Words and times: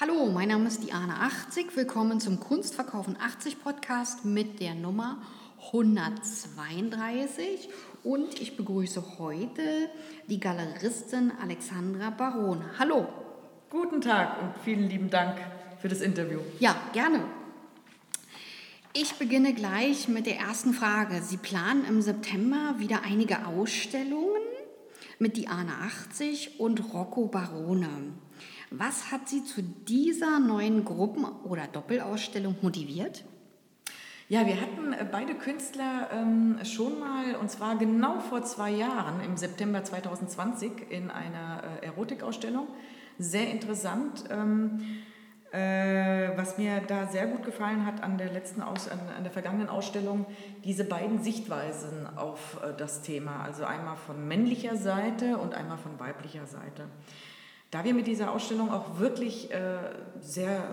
Hallo, 0.00 0.26
mein 0.32 0.46
Name 0.46 0.68
ist 0.68 0.84
Diana 0.84 1.26
80. 1.26 1.74
Willkommen 1.74 2.20
zum 2.20 2.38
Kunstverkaufen 2.38 3.16
80 3.20 3.60
Podcast 3.60 4.24
mit 4.24 4.60
der 4.60 4.76
Nummer 4.76 5.20
132 5.72 7.68
und 8.04 8.40
ich 8.40 8.56
begrüße 8.56 9.18
heute 9.18 9.90
die 10.28 10.38
Galeristin 10.38 11.32
Alexandra 11.42 12.10
Baron. 12.10 12.62
Hallo. 12.78 13.08
Guten 13.70 14.00
Tag 14.00 14.40
und 14.40 14.52
vielen 14.62 14.88
lieben 14.88 15.10
Dank 15.10 15.40
für 15.80 15.88
das 15.88 16.00
Interview. 16.00 16.42
Ja, 16.60 16.76
gerne. 16.92 17.24
Ich 18.92 19.14
beginne 19.14 19.52
gleich 19.52 20.06
mit 20.06 20.26
der 20.26 20.38
ersten 20.38 20.74
Frage. 20.74 21.22
Sie 21.22 21.38
planen 21.38 21.84
im 21.84 22.02
September 22.02 22.76
wieder 22.78 23.02
einige 23.02 23.46
Ausstellungen 23.46 24.42
mit 25.18 25.36
Diana 25.36 25.72
80 26.06 26.60
und 26.60 26.94
Rocco 26.94 27.26
Barone. 27.26 28.12
Was 28.70 29.10
hat 29.10 29.28
Sie 29.28 29.44
zu 29.44 29.62
dieser 29.62 30.38
neuen 30.38 30.84
Gruppen- 30.84 31.24
oder 31.44 31.66
Doppelausstellung 31.66 32.56
motiviert? 32.60 33.24
Ja, 34.28 34.46
wir 34.46 34.60
hatten 34.60 34.92
äh, 34.92 35.06
beide 35.10 35.34
Künstler 35.34 36.10
ähm, 36.12 36.58
schon 36.64 37.00
mal, 37.00 37.36
und 37.36 37.50
zwar 37.50 37.78
genau 37.78 38.20
vor 38.20 38.42
zwei 38.42 38.70
Jahren, 38.70 39.22
im 39.24 39.38
September 39.38 39.82
2020, 39.82 40.90
in 40.90 41.10
einer 41.10 41.62
äh, 41.80 41.86
Erotikausstellung. 41.86 42.68
Sehr 43.18 43.50
interessant. 43.50 44.24
Ähm, 44.28 44.80
äh, 45.50 46.36
was 46.36 46.58
mir 46.58 46.82
da 46.86 47.06
sehr 47.06 47.26
gut 47.26 47.42
gefallen 47.42 47.86
hat 47.86 48.02
an 48.02 48.18
der 48.18 48.30
letzten 48.30 48.60
Aus 48.60 48.86
an, 48.86 49.00
an 49.16 49.22
der 49.22 49.32
vergangenen 49.32 49.70
Ausstellung, 49.70 50.26
diese 50.62 50.84
beiden 50.84 51.22
Sichtweisen 51.22 52.06
auf 52.18 52.60
äh, 52.62 52.74
das 52.76 53.00
Thema, 53.00 53.44
also 53.44 53.64
einmal 53.64 53.96
von 53.96 54.28
männlicher 54.28 54.76
Seite 54.76 55.38
und 55.38 55.54
einmal 55.54 55.78
von 55.78 55.98
weiblicher 55.98 56.46
Seite. 56.46 56.88
Da 57.70 57.84
wir 57.84 57.94
mit 57.94 58.06
dieser 58.06 58.32
Ausstellung 58.32 58.72
auch 58.72 58.98
wirklich 58.98 59.50
äh, 59.50 59.78
sehr 60.20 60.64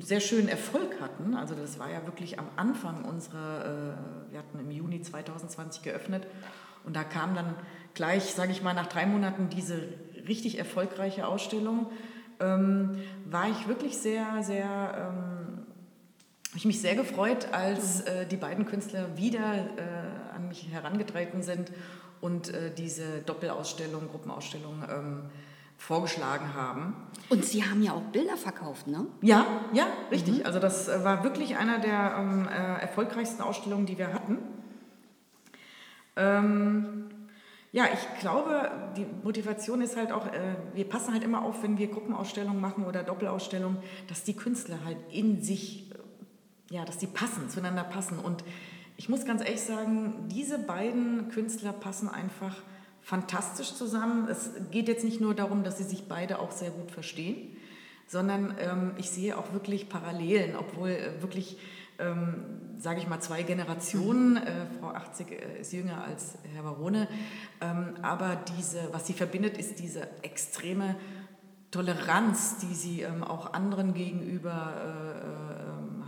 sehr 0.00 0.20
schönen 0.20 0.48
Erfolg 0.48 1.00
hatten. 1.00 1.34
Also 1.34 1.54
das 1.54 1.78
war 1.78 1.90
ja 1.90 2.06
wirklich 2.06 2.38
am 2.38 2.46
Anfang 2.56 3.04
unserer, 3.04 3.64
äh, 3.64 4.32
wir 4.32 4.38
hatten 4.38 4.58
im 4.58 4.70
Juni 4.70 5.02
2020 5.02 5.82
geöffnet 5.82 6.26
und 6.84 6.96
da 6.96 7.04
kam 7.04 7.34
dann 7.34 7.54
gleich, 7.94 8.32
sage 8.32 8.52
ich 8.52 8.62
mal, 8.62 8.74
nach 8.74 8.86
drei 8.86 9.06
Monaten 9.06 9.48
diese 9.48 9.76
richtig 10.26 10.58
erfolgreiche 10.58 11.26
Ausstellung, 11.26 11.86
ähm, 12.40 12.98
war 13.26 13.48
ich 13.48 13.68
wirklich 13.68 13.98
sehr, 13.98 14.42
sehr, 14.42 14.64
ähm, 14.66 15.66
habe 16.48 16.58
ich 16.58 16.64
mich 16.64 16.80
sehr 16.80 16.94
gefreut, 16.94 17.48
als 17.52 18.00
mhm. 18.00 18.06
äh, 18.08 18.26
die 18.26 18.36
beiden 18.36 18.66
Künstler 18.66 19.16
wieder 19.16 19.54
äh, 19.54 20.34
an 20.34 20.48
mich 20.48 20.68
herangetreten 20.70 21.42
sind 21.42 21.72
und 22.20 22.48
äh, 22.48 22.72
diese 22.74 23.20
Doppelausstellung, 23.26 24.08
Gruppenausstellung 24.08 24.84
ähm, 24.88 25.22
vorgeschlagen 25.82 26.54
haben. 26.54 26.94
Und 27.28 27.44
Sie 27.44 27.64
haben 27.64 27.82
ja 27.82 27.92
auch 27.92 28.02
Bilder 28.02 28.36
verkauft, 28.36 28.86
ne? 28.86 29.06
Ja, 29.20 29.44
ja, 29.72 29.86
richtig. 30.12 30.38
Mhm. 30.38 30.46
Also 30.46 30.60
das 30.60 30.88
äh, 30.88 31.02
war 31.02 31.24
wirklich 31.24 31.56
einer 31.56 31.80
der 31.80 32.14
ähm, 32.18 32.48
äh, 32.48 32.80
erfolgreichsten 32.80 33.42
Ausstellungen, 33.42 33.84
die 33.86 33.98
wir 33.98 34.12
hatten. 34.12 34.38
Ähm, 36.14 37.10
ja, 37.72 37.86
ich 37.92 38.20
glaube, 38.20 38.70
die 38.96 39.06
Motivation 39.24 39.80
ist 39.80 39.96
halt 39.96 40.12
auch, 40.12 40.26
äh, 40.26 40.54
wir 40.74 40.88
passen 40.88 41.14
halt 41.14 41.24
immer 41.24 41.42
auf, 41.42 41.64
wenn 41.64 41.78
wir 41.78 41.88
Gruppenausstellungen 41.88 42.60
machen 42.60 42.84
oder 42.84 43.02
Doppelausstellungen, 43.02 43.78
dass 44.06 44.22
die 44.22 44.34
Künstler 44.36 44.78
halt 44.84 44.98
in 45.10 45.42
sich, 45.42 45.90
äh, 45.90 46.74
ja, 46.74 46.84
dass 46.84 46.98
die 46.98 47.08
passen, 47.08 47.50
zueinander 47.50 47.82
passen. 47.82 48.20
Und 48.20 48.44
ich 48.96 49.08
muss 49.08 49.24
ganz 49.24 49.42
ehrlich 49.42 49.62
sagen, 49.62 50.28
diese 50.28 50.60
beiden 50.60 51.28
Künstler 51.30 51.72
passen 51.72 52.08
einfach 52.08 52.54
fantastisch 53.02 53.74
zusammen. 53.74 54.28
Es 54.28 54.50
geht 54.70 54.88
jetzt 54.88 55.04
nicht 55.04 55.20
nur 55.20 55.34
darum, 55.34 55.64
dass 55.64 55.78
sie 55.78 55.84
sich 55.84 56.08
beide 56.08 56.38
auch 56.38 56.52
sehr 56.52 56.70
gut 56.70 56.90
verstehen, 56.90 57.56
sondern 58.06 58.54
ähm, 58.58 58.92
ich 58.96 59.10
sehe 59.10 59.36
auch 59.36 59.52
wirklich 59.52 59.88
Parallelen, 59.88 60.56
obwohl 60.56 60.90
äh, 60.90 61.22
wirklich, 61.22 61.58
ähm, 61.98 62.44
sage 62.78 63.00
ich 63.00 63.08
mal, 63.08 63.20
zwei 63.20 63.42
Generationen, 63.42 64.36
äh, 64.36 64.66
Frau 64.78 64.88
80 64.90 65.30
äh, 65.30 65.60
ist 65.60 65.72
jünger 65.72 66.04
als 66.04 66.38
Herr 66.54 66.62
Barone, 66.62 67.08
ähm, 67.60 67.94
aber 68.02 68.38
diese, 68.56 68.88
was 68.92 69.06
sie 69.06 69.14
verbindet, 69.14 69.58
ist 69.58 69.78
diese 69.78 70.08
extreme 70.22 70.96
Toleranz, 71.72 72.58
die 72.58 72.74
sie 72.74 73.00
ähm, 73.00 73.24
auch 73.24 73.54
anderen 73.54 73.94
gegenüber 73.94 74.74
äh, 74.76 75.18
äh, 75.18 75.51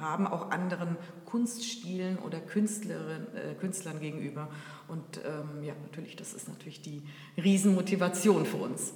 haben, 0.04 0.26
auch 0.26 0.50
anderen 0.50 0.96
Kunststilen 1.24 2.18
oder 2.18 2.38
Künstlerinnen, 2.40 3.26
äh, 3.34 3.54
Künstlern 3.54 4.00
gegenüber. 4.00 4.48
Und 4.88 5.18
ähm, 5.24 5.64
ja, 5.64 5.74
natürlich, 5.82 6.16
das 6.16 6.34
ist 6.34 6.48
natürlich 6.48 6.82
die 6.82 7.02
Riesenmotivation 7.36 8.46
für 8.46 8.58
uns. 8.58 8.92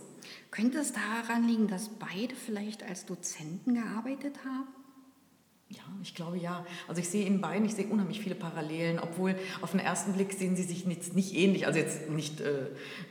Könnte 0.51 0.79
es 0.79 0.93
daran 0.93 1.49
liegen, 1.49 1.69
dass 1.69 1.89
beide 1.89 2.35
vielleicht 2.35 2.83
als 2.83 3.07
Dozenten 3.07 3.75
gearbeitet 3.75 4.37
haben? 4.45 4.69
Ja, 5.71 5.83
ich 6.03 6.15
glaube 6.15 6.39
ja. 6.39 6.65
Also 6.87 7.01
ich 7.01 7.09
sehe 7.09 7.27
in 7.27 7.43
beiden, 7.43 7.67
ich 7.67 7.75
sehe 7.75 7.87
unheimlich 7.87 8.21
viele 8.21 8.35
Parallelen, 8.35 8.99
obwohl 8.99 9.35
auf 9.61 9.73
den 9.73 9.81
ersten 9.81 10.15
Blick 10.15 10.33
sehen 10.33 10.57
sie 10.57 10.63
sich 10.63 10.87
jetzt 10.87 11.15
nicht 11.15 11.35
ähnlich, 11.35 11.67
also 11.67 11.79
jetzt 11.79 12.09
nicht 12.09 12.41
äh, 12.41 12.69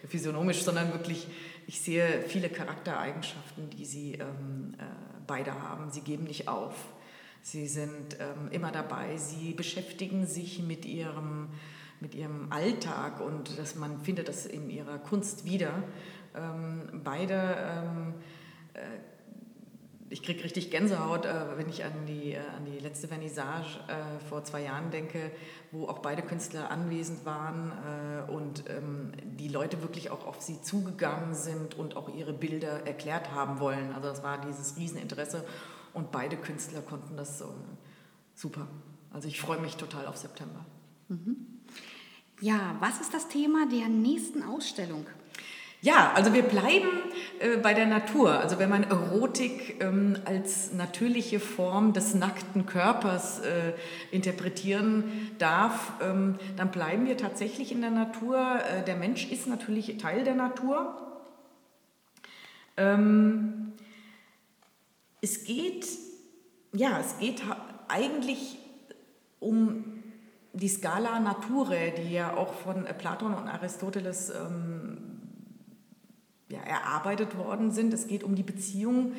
physiognomisch, 0.08 0.64
sondern 0.64 0.92
wirklich 0.92 1.28
ich 1.68 1.82
sehe 1.82 2.24
viele 2.28 2.50
Charaktereigenschaften, 2.50 3.70
die 3.70 3.86
sie 3.86 4.14
ähm, 4.14 4.74
äh, 4.80 4.84
beide 5.28 5.62
haben. 5.62 5.92
Sie 5.92 6.02
geben 6.02 6.24
nicht 6.24 6.48
auf. 6.48 6.74
Sie 7.50 7.66
sind 7.66 8.18
ähm, 8.20 8.52
immer 8.52 8.74
dabei. 8.74 9.16
Sie 9.16 9.54
beschäftigen 9.54 10.28
sich 10.28 10.62
mit 10.62 10.86
ihrem, 10.86 11.48
mit 12.02 12.14
ihrem 12.14 12.52
Alltag 12.52 13.22
und 13.22 13.58
dass 13.58 13.76
man 13.76 14.02
findet 14.02 14.28
das 14.28 14.46
in 14.46 14.70
ihrer 14.70 14.98
Kunst 14.98 15.46
wieder. 15.46 15.72
Ähm, 16.36 17.02
beide 17.06 17.56
ähm, 17.58 18.16
äh, 18.74 18.80
ich 20.10 20.24
kriege 20.24 20.44
richtig 20.44 20.72
Gänsehaut, 20.72 21.26
äh, 21.26 21.58
wenn 21.58 21.70
ich 21.70 21.86
an 21.86 22.06
die, 22.06 22.34
äh, 22.34 22.40
an 22.40 22.66
die 22.66 22.80
letzte 22.80 23.08
Vernissage 23.08 23.80
äh, 23.88 24.20
vor 24.28 24.44
zwei 24.44 24.64
Jahren 24.64 24.92
denke, 24.92 25.32
wo 25.72 25.88
auch 25.88 26.00
beide 26.00 26.24
Künstler 26.24 26.70
anwesend 26.70 27.26
waren 27.26 27.72
äh, 27.72 28.30
und 28.30 28.66
ähm, 28.70 29.14
die 29.24 29.48
Leute 29.48 29.82
wirklich 29.82 30.12
auch 30.12 30.28
auf 30.28 30.42
sie 30.42 30.62
zugegangen 30.62 31.34
sind 31.34 31.76
und 31.76 31.96
auch 31.96 32.14
ihre 32.14 32.34
Bilder 32.34 32.86
erklärt 32.86 33.32
haben 33.32 33.62
wollen. 33.62 33.94
Also 33.94 34.10
das 34.10 34.22
war 34.22 34.42
dieses 34.42 34.76
Rieseninteresse 34.76 35.46
und 35.94 36.12
beide 36.12 36.38
Künstler 36.38 36.82
konnten 36.82 37.18
das 37.18 37.40
so 37.40 37.54
super. 38.34 38.68
Also 39.12 39.28
ich 39.28 39.40
freue 39.40 39.60
mich 39.60 39.78
total 39.78 40.06
auf 40.08 40.18
September. 40.18 40.66
Mhm. 41.08 41.38
Ja, 42.40 42.76
was 42.80 43.02
ist 43.02 43.14
das 43.14 43.28
Thema 43.28 43.68
der 43.68 43.88
nächsten 43.88 44.44
Ausstellung? 44.44 45.08
Ja, 45.82 46.12
also 46.16 46.34
wir 46.34 46.42
bleiben 46.42 46.88
äh, 47.40 47.58
bei 47.58 47.74
der 47.74 47.86
Natur. 47.86 48.40
Also 48.40 48.58
wenn 48.58 48.70
man 48.70 48.84
Erotik 48.84 49.82
ähm, 49.82 50.18
als 50.26 50.74
natürliche 50.74 51.40
Form 51.40 51.94
des 51.94 52.16
nackten 52.16 52.66
Körpers 52.66 53.40
äh, 53.40 53.74
interpretieren 54.12 55.04
darf, 55.38 55.94
ähm, 56.02 56.36
dann 56.58 56.72
bleiben 56.72 57.06
wir 57.06 57.16
tatsächlich 57.16 57.72
in 57.72 57.82
der 57.82 57.92
Natur. 57.92 58.38
Äh, 58.40 58.86
der 58.86 58.96
Mensch 58.96 59.32
ist 59.32 59.48
natürlich 59.48 59.98
Teil 59.98 60.24
der 60.24 60.36
Natur. 60.36 60.96
Ähm, 62.76 63.74
es 65.22 65.44
geht, 65.44 65.88
ja, 66.74 67.00
es 67.00 67.18
geht 67.20 67.42
eigentlich 67.88 68.58
um 69.40 70.04
die 70.54 70.68
Scala 70.68 71.20
Naturae, 71.20 71.92
die 71.92 72.12
ja 72.12 72.36
auch 72.36 72.54
von 72.54 72.86
Platon 72.98 73.34
und 73.34 73.48
Aristoteles 73.48 74.30
ähm, 74.30 74.98
ja, 76.50 76.60
erarbeitet 76.62 77.38
worden 77.38 77.72
sind. 77.72 77.94
Es 77.94 78.08
geht 78.08 78.24
um 78.24 78.36
die 78.36 78.44
Beziehung 78.44 79.14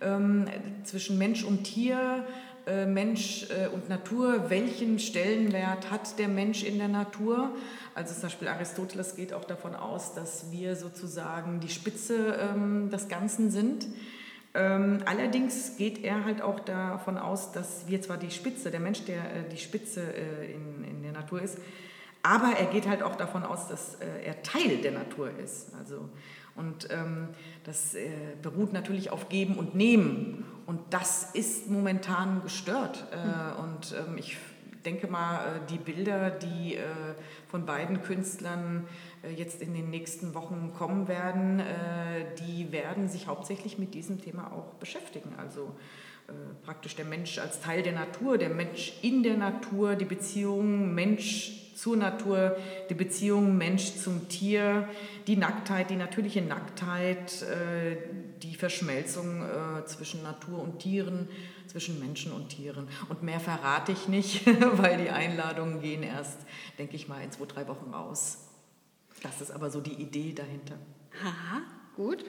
ähm, 0.00 0.46
zwischen 0.84 1.18
Mensch 1.18 1.44
und 1.44 1.64
Tier, 1.64 2.26
äh, 2.66 2.86
Mensch 2.86 3.48
äh, 3.50 3.68
und 3.68 3.88
Natur. 3.88 4.50
Welchen 4.50 4.98
Stellenwert 4.98 5.90
hat 5.90 6.18
der 6.18 6.28
Mensch 6.28 6.62
in 6.62 6.78
der 6.78 6.88
Natur? 6.88 7.50
Also 7.94 8.14
zum 8.14 8.22
Beispiel 8.22 8.48
Aristoteles 8.48 9.16
geht 9.16 9.32
auch 9.32 9.44
davon 9.44 9.74
aus, 9.74 10.14
dass 10.14 10.52
wir 10.52 10.76
sozusagen 10.76 11.60
die 11.60 11.68
Spitze 11.68 12.38
ähm, 12.40 12.90
des 12.90 13.08
Ganzen 13.08 13.50
sind. 13.50 13.86
Ähm, 14.54 15.00
allerdings 15.04 15.76
geht 15.76 16.04
er 16.04 16.24
halt 16.24 16.40
auch 16.40 16.60
davon 16.60 17.18
aus, 17.18 17.50
dass 17.52 17.88
wir 17.88 18.00
zwar 18.00 18.18
die 18.18 18.30
Spitze, 18.30 18.70
der 18.70 18.80
Mensch, 18.80 19.04
der 19.04 19.18
äh, 19.18 19.48
die 19.50 19.58
Spitze 19.58 20.00
äh, 20.00 20.52
in, 20.52 20.84
in 20.84 21.02
der 21.02 21.12
Natur 21.12 21.42
ist, 21.42 21.58
aber 22.22 22.56
er 22.58 22.66
geht 22.66 22.88
halt 22.88 23.02
auch 23.02 23.16
davon 23.16 23.42
aus, 23.42 23.68
dass 23.68 23.96
äh, 23.96 24.24
er 24.24 24.42
Teil 24.42 24.78
der 24.78 24.92
Natur 24.92 25.30
ist. 25.42 25.74
Also 25.74 26.08
und 26.56 26.88
ähm, 26.90 27.28
das 27.64 27.94
äh, 27.94 28.08
beruht 28.40 28.72
natürlich 28.72 29.10
auf 29.10 29.28
Geben 29.28 29.56
und 29.56 29.74
Nehmen. 29.74 30.44
Und 30.66 30.80
das 30.90 31.34
ist 31.34 31.68
momentan 31.68 32.42
gestört. 32.42 33.04
Äh, 33.12 33.16
mhm. 33.16 33.64
Und 33.64 33.94
ähm, 33.98 34.18
ich 34.18 34.36
denke 34.84 35.06
mal, 35.06 35.60
die 35.70 35.78
Bilder, 35.78 36.30
die 36.30 36.78
von 37.48 37.66
beiden 37.66 38.02
Künstlern 38.02 38.86
jetzt 39.36 39.62
in 39.62 39.74
den 39.74 39.90
nächsten 39.90 40.34
Wochen 40.34 40.72
kommen 40.76 41.08
werden, 41.08 41.62
die 42.38 42.72
werden 42.72 43.08
sich 43.08 43.26
hauptsächlich 43.26 43.78
mit 43.78 43.94
diesem 43.94 44.20
Thema 44.20 44.52
auch 44.52 44.74
beschäftigen. 44.74 45.34
Also 45.38 45.74
praktisch 46.64 46.96
der 46.96 47.04
Mensch 47.04 47.38
als 47.38 47.60
Teil 47.60 47.82
der 47.82 47.92
Natur, 47.92 48.38
der 48.38 48.48
Mensch 48.48 48.94
in 49.02 49.22
der 49.22 49.36
Natur, 49.36 49.96
die 49.96 50.04
Beziehung 50.04 50.94
Mensch 50.94 51.64
zur 51.74 51.96
Natur, 51.96 52.56
die 52.88 52.94
Beziehung 52.94 53.58
Mensch 53.58 53.96
zum 53.96 54.28
Tier, 54.28 54.88
die 55.26 55.36
Nacktheit, 55.36 55.90
die 55.90 55.96
natürliche 55.96 56.40
Nacktheit, 56.40 57.42
äh, 57.42 57.96
die 58.42 58.54
Verschmelzung 58.54 59.42
äh, 59.42 59.84
zwischen 59.84 60.22
Natur 60.22 60.62
und 60.62 60.78
Tieren, 60.78 61.28
zwischen 61.66 61.98
Menschen 61.98 62.32
und 62.32 62.48
Tieren. 62.48 62.88
Und 63.08 63.22
mehr 63.22 63.40
verrate 63.40 63.92
ich 63.92 64.08
nicht, 64.08 64.46
weil 64.78 65.02
die 65.02 65.10
Einladungen 65.10 65.80
gehen 65.80 66.02
erst, 66.02 66.38
denke 66.78 66.96
ich 66.96 67.08
mal, 67.08 67.22
in 67.22 67.32
zwei, 67.32 67.46
drei 67.46 67.68
Wochen 67.68 67.90
raus. 67.92 68.48
Das 69.22 69.40
ist 69.40 69.50
aber 69.50 69.70
so 69.70 69.80
die 69.80 69.94
Idee 69.94 70.32
dahinter. 70.32 70.78
Aha, 71.22 71.62
gut. 71.96 72.24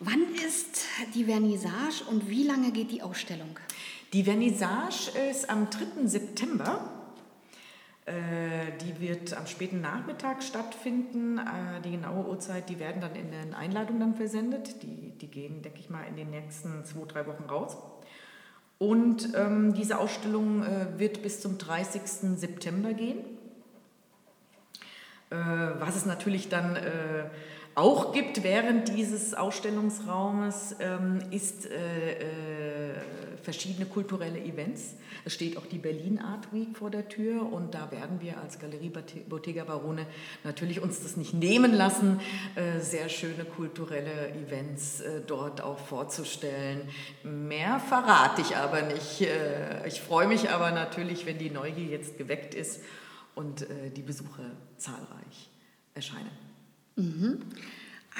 Wann 0.00 0.22
ist 0.46 0.84
die 1.14 1.24
Vernissage 1.24 2.04
und 2.08 2.28
wie 2.30 2.44
lange 2.44 2.70
geht 2.70 2.92
die 2.92 3.02
Ausstellung? 3.02 3.58
Die 4.12 4.24
Vernissage 4.24 5.10
ist 5.30 5.50
am 5.50 5.68
3. 5.70 6.06
September 6.06 6.98
äh, 8.08 8.72
die 8.80 9.00
wird 9.00 9.36
am 9.36 9.46
späten 9.46 9.82
Nachmittag 9.82 10.42
stattfinden. 10.42 11.36
Äh, 11.36 11.82
die 11.84 11.90
genaue 11.90 12.26
Uhrzeit, 12.26 12.70
die 12.70 12.78
werden 12.78 13.02
dann 13.02 13.14
in 13.14 13.30
den 13.30 13.52
Einladungen 13.52 14.00
dann 14.00 14.14
versendet. 14.14 14.82
Die, 14.82 15.12
die 15.20 15.26
gehen, 15.26 15.60
denke 15.60 15.80
ich 15.80 15.90
mal, 15.90 16.04
in 16.04 16.16
den 16.16 16.30
nächsten 16.30 16.86
zwei, 16.86 17.04
drei 17.06 17.26
Wochen 17.26 17.44
raus. 17.44 17.76
Und 18.78 19.34
ähm, 19.34 19.74
diese 19.74 19.98
Ausstellung 19.98 20.62
äh, 20.62 20.98
wird 20.98 21.22
bis 21.22 21.40
zum 21.40 21.58
30. 21.58 22.02
September 22.38 22.94
gehen. 22.94 23.18
Äh, 25.28 25.36
was 25.36 25.96
es 25.96 26.06
natürlich 26.06 26.48
dann 26.48 26.76
äh, 26.76 27.24
auch 27.78 28.12
gibt 28.12 28.42
während 28.42 28.88
dieses 28.96 29.34
Ausstellungsraumes, 29.34 30.76
ähm, 30.80 31.20
ist 31.30 31.66
äh, 31.66 32.94
verschiedene 33.42 33.86
kulturelle 33.86 34.40
Events. 34.40 34.96
Es 35.24 35.34
steht 35.34 35.56
auch 35.56 35.66
die 35.66 35.78
Berlin 35.78 36.18
Art 36.18 36.52
Week 36.52 36.76
vor 36.76 36.90
der 36.90 37.08
Tür 37.08 37.52
und 37.52 37.74
da 37.74 37.90
werden 37.90 38.20
wir 38.20 38.40
als 38.40 38.58
Galerie 38.58 38.90
Bottega 39.28 39.64
Barone 39.64 40.06
natürlich 40.42 40.80
uns 40.80 41.02
das 41.02 41.16
nicht 41.16 41.34
nehmen 41.34 41.72
lassen, 41.72 42.20
äh, 42.56 42.80
sehr 42.80 43.08
schöne 43.08 43.44
kulturelle 43.44 44.30
Events 44.30 45.00
äh, 45.00 45.20
dort 45.26 45.60
auch 45.60 45.78
vorzustellen. 45.78 46.80
Mehr 47.22 47.78
verrate 47.78 48.42
ich 48.42 48.56
aber 48.56 48.82
nicht. 48.82 49.20
Äh, 49.20 49.86
ich 49.86 50.00
freue 50.00 50.26
mich 50.26 50.50
aber 50.50 50.72
natürlich, 50.72 51.26
wenn 51.26 51.38
die 51.38 51.50
Neugier 51.50 51.86
jetzt 51.86 52.18
geweckt 52.18 52.54
ist 52.54 52.80
und 53.34 53.64
die 53.94 54.02
Besucher 54.02 54.50
zahlreich 54.78 55.48
erscheinen. 55.94 56.47
Mhm. 56.98 57.40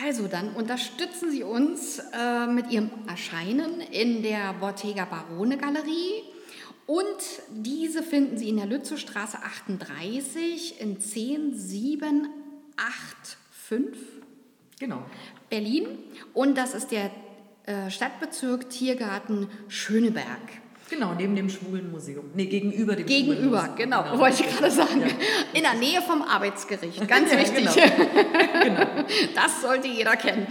Also 0.04 0.28
dann 0.28 0.54
unterstützen 0.54 1.32
Sie 1.32 1.42
uns 1.42 1.98
äh, 1.98 2.46
mit 2.46 2.70
Ihrem 2.70 2.90
Erscheinen 3.08 3.80
in 3.80 4.22
der 4.22 4.52
Bottega 4.54 5.04
Barone 5.04 5.58
Galerie. 5.58 6.22
Und 6.86 7.18
diese 7.50 8.04
finden 8.04 8.38
Sie 8.38 8.48
in 8.48 8.56
der 8.56 8.64
Lützowstraße 8.66 9.42
38 9.42 10.80
in 10.80 11.00
10785 11.00 13.36
genau. 14.78 15.02
Berlin. 15.50 15.88
Und 16.32 16.56
das 16.56 16.74
ist 16.74 16.92
der 16.92 17.10
äh, 17.66 17.90
Stadtbezirk 17.90 18.70
Tiergarten 18.70 19.48
Schöneberg. 19.66 20.62
Genau, 20.90 21.12
neben 21.14 21.36
dem 21.36 21.50
Schwulen 21.50 21.90
Museum. 21.90 22.30
Nee, 22.34 22.46
gegenüber 22.46 22.96
dem 22.96 23.06
Gegenüber, 23.06 23.60
Schwulen 23.60 23.76
genau, 23.76 24.02
genau, 24.04 24.18
wollte 24.18 24.42
ich 24.42 24.56
gerade 24.56 24.70
sagen. 24.70 25.00
Ja. 25.00 25.06
In 25.52 25.62
der 25.62 25.74
Nähe 25.74 26.00
vom 26.00 26.22
Arbeitsgericht, 26.22 27.06
ganz 27.08 27.30
wichtig. 27.30 27.68
genau. 27.74 28.62
genau. 28.62 28.86
Das 29.34 29.60
sollte 29.60 29.88
jeder 29.88 30.16
kennen. 30.16 30.46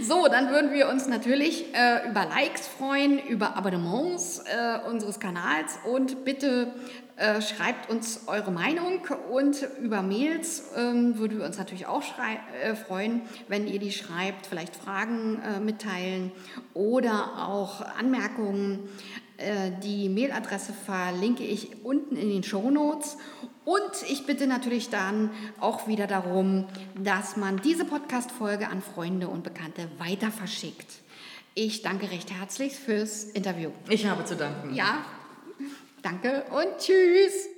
So, 0.00 0.28
dann 0.28 0.50
würden 0.50 0.72
wir 0.72 0.88
uns 0.88 1.06
natürlich 1.08 1.66
äh, 1.74 2.08
über 2.08 2.24
Likes 2.24 2.66
freuen, 2.66 3.18
über 3.18 3.56
Abonnements 3.56 4.38
äh, 4.40 4.88
unseres 4.88 5.20
Kanals 5.20 5.78
und 5.84 6.24
bitte 6.24 6.72
äh, 7.16 7.42
schreibt 7.42 7.90
uns 7.90 8.22
eure 8.26 8.50
Meinung 8.50 9.00
und 9.30 9.68
über 9.80 10.02
Mails 10.02 10.70
ähm, 10.76 11.18
würden 11.18 11.38
wir 11.38 11.46
uns 11.46 11.58
natürlich 11.58 11.86
auch 11.86 12.02
äh, 12.62 12.74
freuen, 12.74 13.22
wenn 13.48 13.66
ihr 13.66 13.78
die 13.78 13.92
schreibt, 13.92 14.46
vielleicht 14.46 14.74
Fragen 14.76 15.40
äh, 15.42 15.60
mitteilen 15.60 16.32
oder 16.74 17.48
auch 17.48 17.82
Anmerkungen. 17.98 18.88
Äh, 19.36 19.72
die 19.82 20.08
Mailadresse 20.08 20.72
verlinke 20.72 21.44
ich 21.44 21.84
unten 21.84 22.16
in 22.16 22.30
den 22.30 22.42
Show 22.42 22.70
Notes. 22.70 23.18
Und 23.64 24.10
ich 24.10 24.26
bitte 24.26 24.46
natürlich 24.46 24.88
dann 24.88 25.30
auch 25.60 25.86
wieder 25.86 26.06
darum, 26.06 26.66
dass 26.96 27.36
man 27.36 27.58
diese 27.58 27.84
Podcast-Folge 27.84 28.68
an 28.68 28.82
Freunde 28.82 29.28
und 29.28 29.44
Bekannte 29.44 29.88
weiter 29.98 30.30
verschickt. 30.30 31.02
Ich 31.54 31.82
danke 31.82 32.10
recht 32.10 32.32
herzlich 32.32 32.72
fürs 32.72 33.24
Interview. 33.24 33.70
Ich 33.88 34.06
habe 34.06 34.24
zu 34.24 34.34
danken. 34.34 34.74
Ja, 34.74 35.04
Danke 36.02 36.44
und 36.50 36.78
tschüss. 36.78 37.48